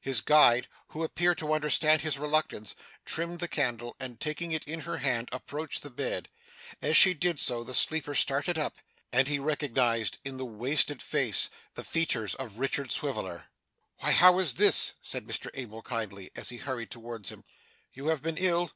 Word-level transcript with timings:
His 0.00 0.20
guide, 0.20 0.66
who 0.88 1.04
appeared 1.04 1.38
to 1.38 1.54
understand 1.54 2.02
his 2.02 2.18
reluctance, 2.18 2.74
trimmed 3.04 3.38
the 3.38 3.46
candle, 3.46 3.94
and 4.00 4.18
taking 4.18 4.50
it 4.50 4.64
in 4.64 4.80
her 4.80 4.96
hand, 4.96 5.28
approached 5.30 5.84
the 5.84 5.90
bed. 5.90 6.28
As 6.82 6.96
she 6.96 7.14
did 7.14 7.38
so, 7.38 7.62
the 7.62 7.72
sleeper 7.72 8.12
started 8.12 8.58
up, 8.58 8.74
and 9.12 9.28
he 9.28 9.38
recognised 9.38 10.18
in 10.24 10.38
the 10.38 10.44
wasted 10.44 11.00
face 11.00 11.50
the 11.74 11.84
features 11.84 12.34
of 12.34 12.58
Richard 12.58 12.90
Swiveller. 12.90 13.44
'Why, 14.00 14.10
how 14.10 14.40
is 14.40 14.54
this?' 14.54 14.94
said 15.02 15.24
Mr 15.24 15.50
Abel 15.54 15.82
kindly, 15.82 16.32
as 16.34 16.48
he 16.48 16.56
hurried 16.56 16.90
towards 16.90 17.28
him. 17.28 17.44
'You 17.92 18.08
have 18.08 18.24
been 18.24 18.38
ill? 18.38 18.72